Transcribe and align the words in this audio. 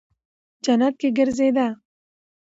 جنت 0.63 0.93
کې 1.01 1.09
گرځېده. 1.17 1.67